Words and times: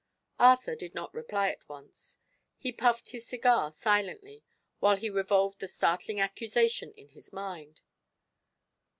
Arthur 0.39 0.73
did 0.75 0.95
not 0.95 1.13
reply 1.13 1.49
at 1.49 1.69
once. 1.69 2.17
He 2.57 2.71
puffed 2.71 3.09
his 3.09 3.27
cigar 3.27 3.71
silently 3.71 4.43
while 4.79 4.95
he 4.95 5.11
revolved 5.11 5.59
the 5.59 5.67
startling 5.67 6.19
accusation 6.19 6.91
in 6.93 7.09
his 7.09 7.31
mind. 7.31 7.81